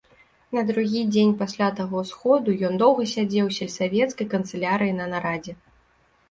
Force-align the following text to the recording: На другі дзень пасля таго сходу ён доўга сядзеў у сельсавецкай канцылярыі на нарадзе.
На 0.57 0.61
другі 0.69 1.01
дзень 1.11 1.33
пасля 1.41 1.67
таго 1.79 2.01
сходу 2.11 2.55
ён 2.69 2.79
доўга 2.83 3.05
сядзеў 3.13 3.51
у 3.51 3.53
сельсавецкай 3.59 4.27
канцылярыі 4.33 4.97
на 5.03 5.09
нарадзе. 5.15 5.53